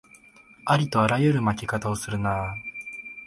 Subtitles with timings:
[0.65, 2.57] ありとあらゆる負け方をするなあ